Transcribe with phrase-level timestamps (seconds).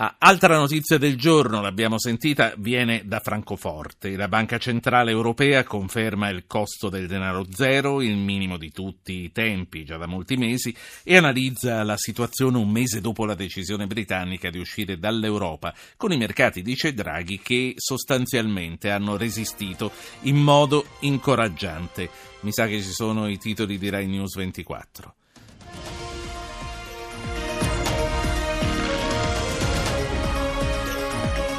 [0.00, 4.14] Ah, altra notizia del giorno, l'abbiamo sentita, viene da Francoforte.
[4.14, 9.32] La Banca Centrale Europea conferma il costo del denaro zero, il minimo di tutti i
[9.32, 10.72] tempi, già da molti mesi,
[11.02, 16.16] e analizza la situazione un mese dopo la decisione britannica di uscire dall'Europa, con i
[16.16, 19.90] mercati, dice Draghi, che sostanzialmente hanno resistito
[20.20, 22.08] in modo incoraggiante.
[22.42, 25.17] Mi sa che ci sono i titoli di Rai News 24.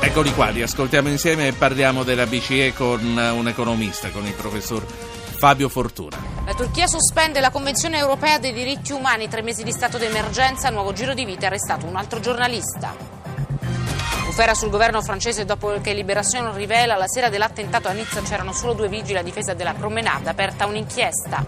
[0.10, 4.84] Eccoli qua, li ascoltiamo insieme e parliamo della BCE con un economista, con il professor
[4.84, 6.18] Fabio Fortuna.
[6.48, 10.94] La Turchia sospende la Convenzione europea dei diritti umani, tre mesi di stato d'emergenza, nuovo
[10.94, 12.96] giro di vita, arrestato un altro giornalista.
[14.26, 18.74] Bufera sul governo francese dopo che Liberazione rivela la sera dell'attentato a Nizza c'erano solo
[18.74, 21.46] due vigili a difesa della promenade, aperta un'inchiesta.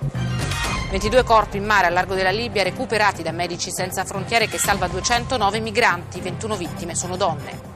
[0.92, 4.88] 22 corpi in mare a largo della Libia recuperati da Medici Senza Frontiere che salva
[4.88, 7.71] 209 migranti, 21 vittime sono donne.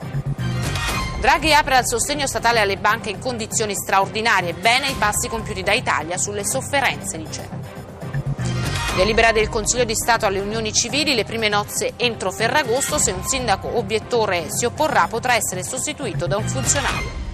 [1.20, 4.53] Draghi apre al sostegno statale alle banche in condizioni straordinarie.
[4.53, 7.48] Bene i passi compiuti da Italia sulle sofferenze, dice.
[8.95, 13.26] Delibera del Consiglio di Stato alle unioni civili, le prime nozze entro Ferragosto, se un
[13.26, 17.25] sindaco obiettore si opporrà potrà essere sostituito da un funzionario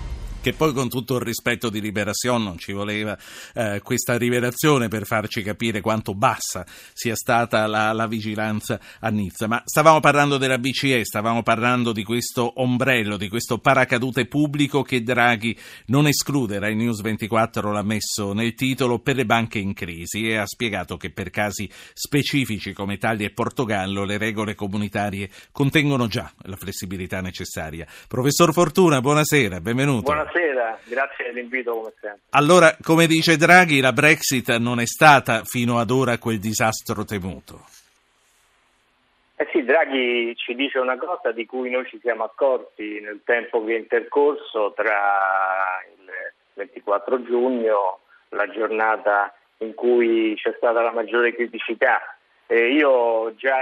[0.42, 3.16] che poi con tutto il rispetto di Liberation non ci voleva
[3.54, 9.48] eh, questa rivelazione per farci capire quanto bassa sia stata la, la, vigilanza a Nizza.
[9.48, 15.04] Ma stavamo parlando della BCE, stavamo parlando di questo ombrello, di questo paracadute pubblico che
[15.04, 15.56] Draghi
[15.88, 20.38] non esclude, Rai News 24 l'ha messo nel titolo, per le banche in crisi e
[20.38, 26.32] ha spiegato che per casi specifici come Italia e Portogallo le regole comunitarie contengono già
[26.46, 27.86] la flessibilità necessaria.
[28.08, 30.02] Professor Fortuna, buonasera, benvenuto.
[30.02, 30.31] Buonasera.
[30.32, 32.22] Buonasera, grazie dell'invito come sempre.
[32.30, 37.66] Allora, come dice Draghi, la Brexit non è stata fino ad ora quel disastro temuto.
[39.36, 43.62] Eh sì, Draghi ci dice una cosa di cui noi ci siamo accorti nel tempo
[43.66, 46.12] che è intercorso tra il
[46.54, 52.00] 24 giugno, la giornata in cui c'è stata la maggiore criticità.
[52.48, 53.58] Eh, io già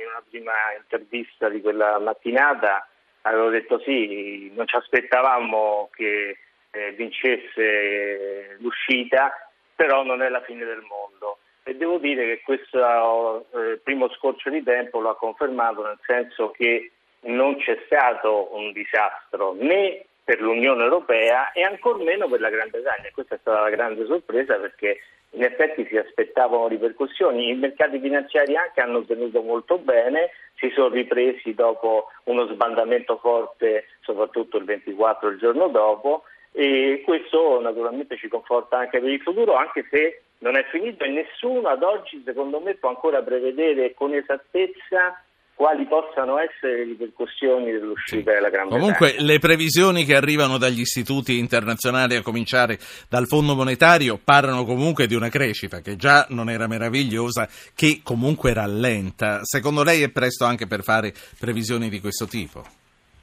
[0.00, 2.86] in una prima intervista di quella mattinata
[3.22, 6.38] avevo detto sì, non ci aspettavamo che
[6.70, 9.32] eh, vincesse l'uscita,
[9.74, 11.38] però non è la fine del mondo.
[11.64, 16.50] E devo dire che questo eh, primo scorcio di tempo lo ha confermato nel senso
[16.50, 16.90] che
[17.20, 22.68] non c'è stato un disastro né per l'Unione Europea e ancor meno per la Gran
[22.70, 23.10] Bretagna.
[23.12, 24.98] Questa è stata la grande sorpresa perché
[25.32, 30.88] in effetti si aspettavano ripercussioni, i mercati finanziari anche hanno tenuto molto bene, si sono
[30.88, 38.28] ripresi dopo uno sbandamento forte, soprattutto il 24 il giorno dopo e questo naturalmente ci
[38.28, 42.60] conforta anche per il futuro, anche se non è finito e nessuno ad oggi secondo
[42.60, 45.22] me può ancora prevedere con esattezza
[45.62, 48.34] quali possano essere le ripercussioni dell'uscita sì.
[48.34, 48.80] della Gran Bretagna.
[48.80, 55.06] Comunque le previsioni che arrivano dagli istituti internazionali, a cominciare dal Fondo Monetario, parlano comunque
[55.06, 59.44] di una crescita che già non era meravigliosa, che comunque rallenta.
[59.44, 62.64] Secondo lei è presto anche per fare previsioni di questo tipo?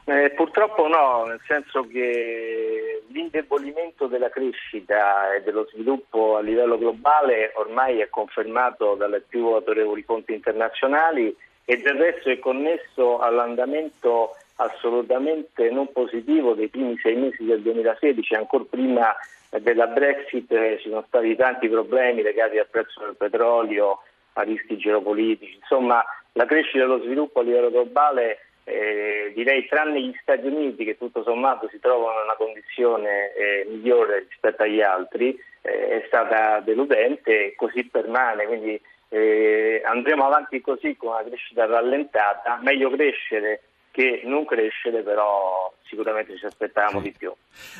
[0.05, 7.51] Eh, purtroppo no, nel senso che l'indebolimento della crescita e dello sviluppo a livello globale
[7.55, 11.35] ormai è confermato dalle più autorevoli fonti internazionali
[11.69, 18.33] e del resto è connesso all'andamento assolutamente non positivo dei primi sei mesi del 2016,
[18.33, 19.15] ancora prima
[19.51, 23.99] della Brexit eh, ci sono stati tanti problemi legati al prezzo del petrolio,
[24.33, 30.01] a rischi geopolitici, insomma la crescita e lo sviluppo a livello globale eh, direi tranne
[30.01, 34.81] gli Stati Uniti che tutto sommato si trovano in una condizione eh, migliore rispetto agli
[34.81, 41.23] altri, eh, è stata deludente e così permane, quindi eh, andremo avanti così con una
[41.23, 47.05] crescita rallentata, meglio crescere che non crescere, però sicuramente ci aspettavamo sì.
[47.05, 47.33] di più.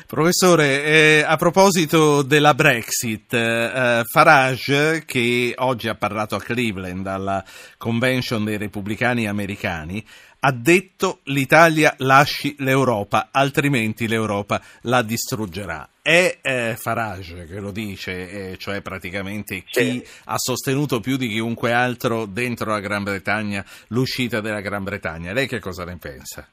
[0.06, 7.42] Professore, eh, a proposito della Brexit, eh, Farage, che oggi ha parlato a Cleveland alla
[7.78, 10.04] convention dei repubblicani americani,
[10.40, 15.88] ha detto l'Italia lasci l'Europa, altrimenti l'Europa la distruggerà.
[16.00, 21.72] È eh, Farage che lo dice, eh, cioè praticamente chi ha sostenuto più di chiunque
[21.72, 25.32] altro dentro la Gran Bretagna l'uscita della Gran Bretagna.
[25.32, 26.48] Lei che cosa ne pensa?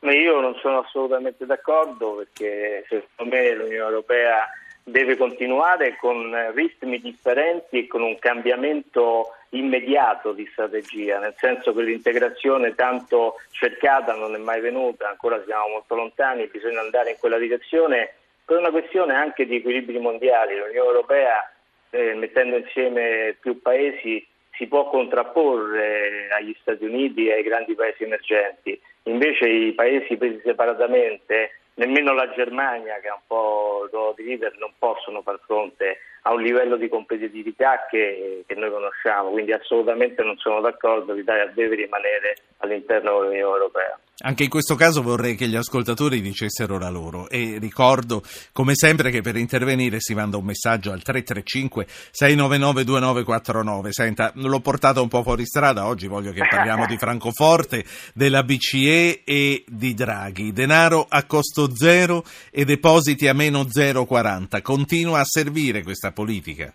[0.00, 4.48] Io non sono assolutamente d'accordo perché secondo me l'Unione Europea
[4.82, 11.82] deve continuare con ritmi differenti e con un cambiamento immediato di strategia, nel senso che
[11.82, 17.38] l'integrazione tanto cercata non è mai venuta, ancora siamo molto lontani, bisogna andare in quella
[17.38, 18.14] direzione
[18.44, 20.56] per una questione anche di equilibri mondiali.
[20.56, 21.50] L'Unione Europea,
[21.90, 28.04] eh, mettendo insieme più paesi, si può contrapporre agli Stati Uniti e ai grandi paesi
[28.04, 28.78] emergenti.
[29.04, 34.56] Invece i paesi presi separatamente, nemmeno la Germania, che ha un po' il di leader,
[34.58, 39.30] non possono far fronte a un livello di competitività che, che noi conosciamo.
[39.30, 43.98] Quindi assolutamente non sono d'accordo, l'Italia deve rimanere all'interno dell'Unione Europea.
[44.22, 48.22] Anche in questo caso vorrei che gli ascoltatori dicessero la loro e ricordo
[48.52, 53.92] come sempre che per intervenire si manda un messaggio al 335 699 2949.
[53.92, 57.82] Senta, l'ho portato un po' fuori strada, oggi voglio che parliamo di Francoforte,
[58.12, 60.52] della BCE e di Draghi.
[60.52, 64.60] Denaro a costo zero e depositi a meno 0,40.
[64.60, 66.72] Continua a servire questa politica?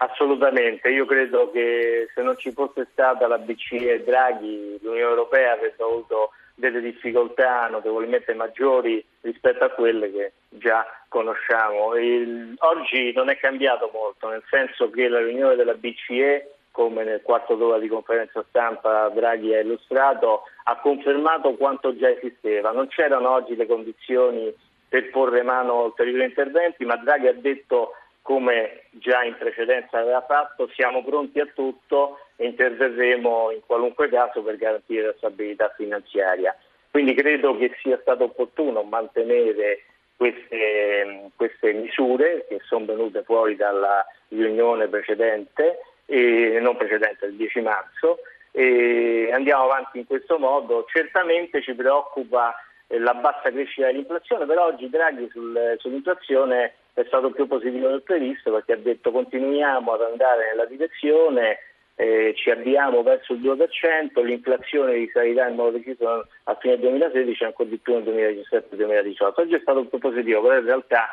[0.00, 5.52] Assolutamente, io credo che se non ci fosse stata la BCE e Draghi, l'Unione Europea
[5.52, 11.96] avrebbe avuto delle difficoltà notevolmente maggiori rispetto a quelle che già conosciamo.
[11.96, 17.22] Il, oggi non è cambiato molto, nel senso che la riunione della BCE, come nel
[17.22, 22.70] quarto d'ora di conferenza stampa Draghi ha illustrato, ha confermato quanto già esisteva.
[22.70, 24.52] Non c'erano oggi le condizioni
[24.88, 27.94] per porre mano a ulteriori interventi, ma Draghi ha detto
[28.28, 34.42] come già in precedenza aveva fatto, siamo pronti a tutto e interverremo in qualunque caso
[34.42, 36.54] per garantire la stabilità finanziaria.
[36.90, 39.84] Quindi credo che sia stato opportuno mantenere
[40.14, 47.62] queste, queste misure che sono venute fuori dalla riunione precedente, e non precedente, il 10
[47.62, 48.18] marzo,
[48.50, 50.84] e andiamo avanti in questo modo.
[50.92, 52.54] Certamente ci preoccupa
[52.88, 58.50] la bassa crescita dell'inflazione, però oggi Draghi sul, sull'inflazione è stato più positivo del previsto
[58.50, 61.58] perché ha detto continuiamo ad andare nella direzione,
[61.94, 67.46] eh, ci avviamo verso il 2%, l'inflazione risalirà in modo deciso a fine 2016 e
[67.46, 68.02] ancora di più nel
[68.50, 69.32] 2017-2018.
[69.36, 71.08] Oggi è stato più positivo, però in realtà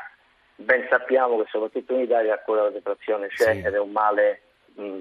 [0.56, 3.62] ben sappiamo che soprattutto in Italia ancora la deflazione c'è sì.
[3.64, 4.42] ed è un male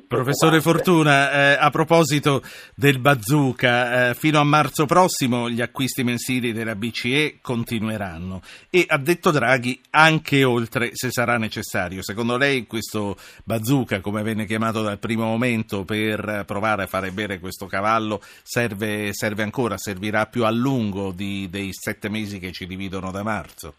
[0.07, 2.45] Professore Fortuna, eh, a proposito
[2.77, 8.41] del bazooka, eh, fino a marzo prossimo gli acquisti mensili della BCE continueranno
[8.71, 12.05] e ha detto Draghi anche oltre se sarà necessario.
[12.05, 17.41] Secondo lei questo bazooka, come venne chiamato dal primo momento per provare a fare bere
[17.41, 22.69] questo cavallo, serve, serve ancora, servirà più a lungo di, dei sette mesi che ci
[22.69, 23.75] dividono da marzo?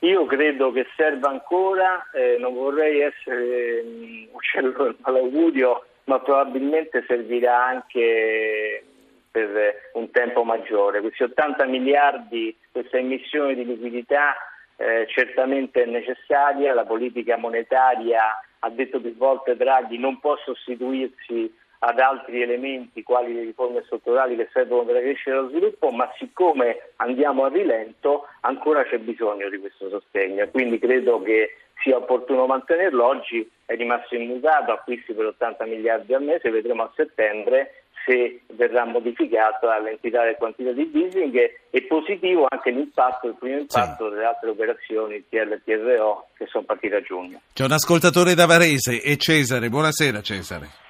[0.00, 7.04] Io credo che serva ancora, eh, non vorrei essere um, uccello del malaugurio, ma probabilmente
[7.06, 8.82] servirà anche
[9.30, 11.00] per un tempo maggiore.
[11.00, 14.34] Questi 80 miliardi, questa emissione di liquidità
[14.76, 21.52] eh, certamente è necessaria, la politica monetaria, ha detto più volte Draghi, non può sostituirsi
[21.82, 25.90] ad altri elementi quali le riforme strutturali che servono per la crescita e lo sviluppo,
[25.90, 31.56] ma siccome andiamo a rilento ancora c'è bisogno di questo sostegno e quindi credo che
[31.82, 33.04] sia opportuno mantenerlo.
[33.04, 38.84] Oggi è rimasto immutato, acquisti per 80 miliardi al mese, vedremo a settembre se verrà
[38.84, 41.36] modificata l'entità del quantitative easing
[41.70, 44.10] e positivo anche l'impatto, il primo impatto sì.
[44.10, 47.40] delle altre operazioni TL e TRO che sono partite a giugno.
[47.54, 49.68] C'è un ascoltatore da Varese, è Cesare.
[49.68, 50.88] Buonasera Cesare.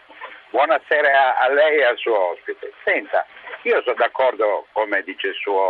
[0.50, 2.72] Buonasera a lei e al suo ospite.
[2.84, 3.24] Senta,
[3.62, 5.60] io sono d'accordo, come dice il suo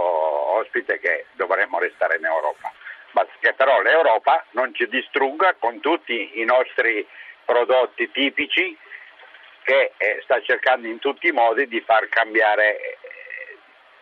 [0.59, 2.73] ospite, che dovremmo restare in Europa,
[3.12, 7.06] ma che però l'Europa non ci distrugga con tutti i nostri
[7.44, 8.77] prodotti tipici
[9.62, 12.99] che eh, sta cercando in tutti i modi di far cambiare eh,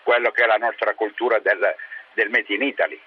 [0.04, 1.74] quello che è la nostra cultura del,
[2.14, 3.00] del Made in Italy.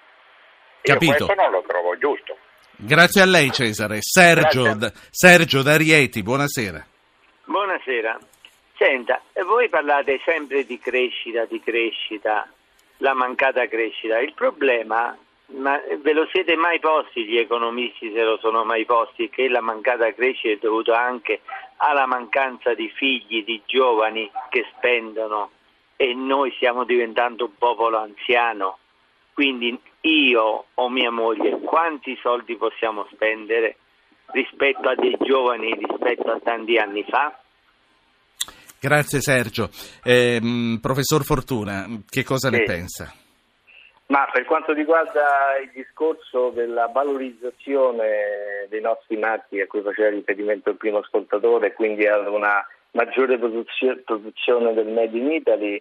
[0.82, 1.12] Capito.
[1.12, 2.36] Io questo non lo trovo giusto.
[2.76, 3.98] Grazie a lei Cesare.
[4.00, 4.76] Sergio,
[5.10, 6.86] Sergio D'Arieti, buonasera.
[7.52, 8.18] Buonasera.
[8.78, 12.50] Senta, voi parlate sempre di crescita, di crescita,
[12.96, 14.18] la mancata crescita.
[14.20, 15.14] Il problema,
[15.48, 19.60] ma ve lo siete mai posti gli economisti se lo sono mai posti, che la
[19.60, 21.42] mancata crescita è dovuta anche
[21.76, 25.50] alla mancanza di figli, di giovani che spendono
[25.96, 28.78] e noi stiamo diventando un popolo anziano.
[29.34, 33.76] Quindi io o mia moglie quanti soldi possiamo spendere
[34.32, 37.36] rispetto a dei giovani rispetto a tanti anni fa?
[38.82, 39.70] Grazie Sergio.
[40.02, 40.40] Eh,
[40.80, 42.56] professor Fortuna, che cosa sì.
[42.56, 43.14] ne pensa?
[44.06, 50.70] Ma per quanto riguarda il discorso della valorizzazione dei nostri marchi a cui faceva riferimento
[50.70, 55.80] il primo ascoltatore, quindi ad una maggiore produzione del Made in Italy,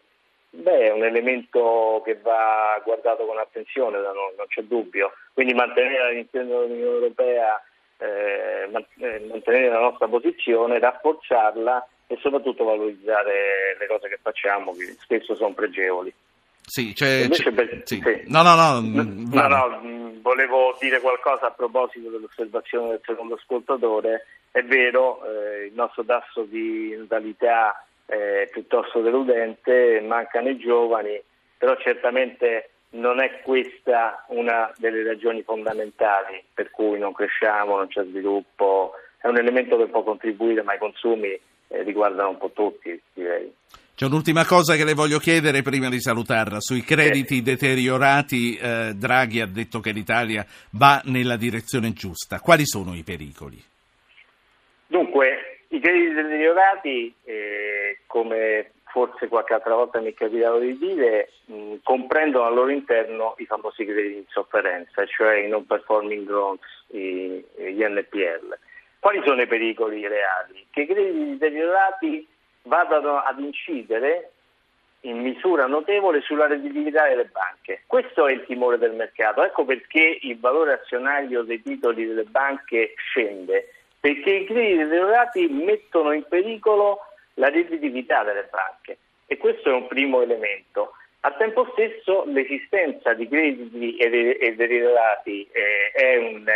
[0.52, 5.14] beh, è un elemento che va guardato con attenzione, non, non c'è dubbio.
[5.34, 7.60] Quindi mantenere all'interno dell'Unione Europea
[7.98, 14.96] eh, eh, mantenere la nostra posizione, rafforzarla e soprattutto valorizzare le cose che facciamo, che
[15.00, 16.14] spesso sono pregevoli.
[16.62, 18.02] Sì, c'è, c'è, per, sì.
[18.04, 18.24] Sì.
[18.28, 24.62] No, no, no, no, no, volevo dire qualcosa a proposito dell'osservazione del secondo ascoltatore È
[24.62, 31.20] vero, eh, il nostro tasso di natalità è piuttosto deludente, mancano i giovani,
[31.58, 38.04] però certamente non è questa una delle ragioni fondamentali per cui non cresciamo, non c'è
[38.04, 41.40] sviluppo, è un elemento che può contribuire, ma i consumi
[41.72, 43.54] eh, riguardano un po' tutti, direi.
[43.96, 46.60] C'è un'ultima cosa che le voglio chiedere prima di salutarla.
[46.60, 47.42] Sui crediti sì.
[47.44, 52.40] deteriorati, eh, Draghi ha detto che l'Italia va nella direzione giusta.
[52.40, 53.62] Quali sono i pericoli?
[54.88, 61.30] Dunque, i crediti deteriorati, eh, come forse qualche altra volta mi è capitato di dire,
[61.46, 66.62] mh, comprendono al loro interno i famosi crediti in sofferenza, cioè i non performing loans,
[66.88, 68.58] gli NPL.
[69.02, 70.68] Quali sono i pericoli reali?
[70.70, 72.28] Che i crediti deteriorati
[72.66, 74.34] vadano ad incidere
[75.02, 77.82] in misura notevole sulla redditività delle banche.
[77.88, 79.44] Questo è il timore del mercato.
[79.44, 86.12] Ecco perché il valore azionario dei titoli delle banche scende, perché i crediti deteriorati mettono
[86.12, 87.00] in pericolo
[87.36, 90.92] la redditività delle banche e questo è un primo elemento.
[91.22, 96.48] Al tempo stesso l'esistenza di crediti deteriorati eh, è un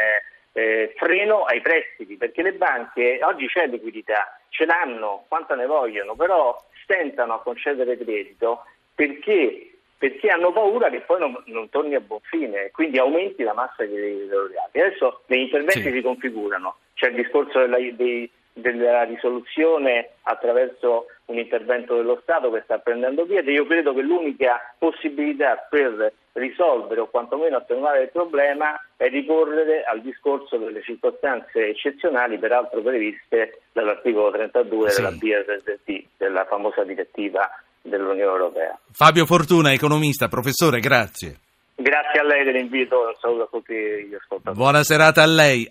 [0.57, 6.15] eh, freno ai prestiti, perché le banche oggi c'è liquidità, ce l'hanno quanta ne vogliono,
[6.15, 8.63] però stentano a concedere credito
[8.95, 13.53] perché, perché hanno paura che poi non, non, torni a buon fine, quindi aumenti la
[13.53, 14.79] massa dei laureati.
[14.79, 15.91] Adesso gli interventi sì.
[15.91, 22.62] si configurano, c'è il discorso della, dei, della risoluzione attraverso un intervento dello Stato che
[22.63, 23.51] sta prendendo piede.
[23.51, 30.01] Io credo che l'unica possibilità per risolvere o quantomeno attenuare il problema è ricorrere al
[30.01, 35.01] discorso delle circostanze eccezionali, peraltro previste dall'articolo 32 sì.
[35.01, 37.49] della BSST, della famosa direttiva
[37.81, 38.77] dell'Unione Europea.
[38.91, 41.39] Fabio Fortuna, economista, professore, grazie.
[41.77, 44.55] Grazie a lei dell'invito, un saluto a tutti gli ascoltatori.
[44.55, 45.63] Buona serata a lei.